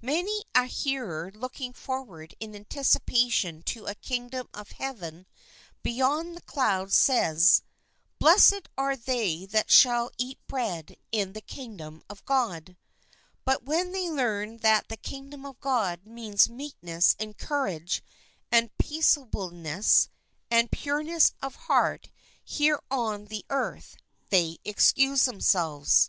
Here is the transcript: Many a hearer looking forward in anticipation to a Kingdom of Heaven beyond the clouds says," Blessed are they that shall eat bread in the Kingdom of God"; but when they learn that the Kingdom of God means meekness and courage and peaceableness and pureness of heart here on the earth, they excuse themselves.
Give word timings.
Many 0.00 0.44
a 0.54 0.64
hearer 0.64 1.30
looking 1.34 1.74
forward 1.74 2.34
in 2.40 2.56
anticipation 2.56 3.62
to 3.64 3.84
a 3.84 3.94
Kingdom 3.94 4.48
of 4.54 4.72
Heaven 4.72 5.26
beyond 5.82 6.34
the 6.34 6.40
clouds 6.40 6.96
says," 6.96 7.62
Blessed 8.18 8.70
are 8.78 8.96
they 8.96 9.44
that 9.44 9.70
shall 9.70 10.10
eat 10.16 10.38
bread 10.46 10.96
in 11.12 11.34
the 11.34 11.42
Kingdom 11.42 12.02
of 12.08 12.24
God"; 12.24 12.78
but 13.44 13.64
when 13.64 13.92
they 13.92 14.08
learn 14.08 14.56
that 14.60 14.88
the 14.88 14.96
Kingdom 14.96 15.44
of 15.44 15.60
God 15.60 16.06
means 16.06 16.48
meekness 16.48 17.14
and 17.18 17.36
courage 17.36 18.02
and 18.50 18.74
peaceableness 18.78 20.08
and 20.50 20.72
pureness 20.72 21.34
of 21.42 21.56
heart 21.56 22.08
here 22.42 22.80
on 22.90 23.26
the 23.26 23.44
earth, 23.50 23.96
they 24.30 24.56
excuse 24.64 25.24
themselves. 25.26 26.08